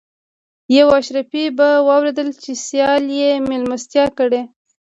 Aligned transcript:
یو 0.77 0.87
اشرافي 0.99 1.43
به 1.57 1.69
واورېدل 1.87 2.29
چې 2.43 2.51
سیال 2.65 3.03
یې 3.19 3.29
مېلمستیا 3.49 4.05
کړې. 4.17 4.41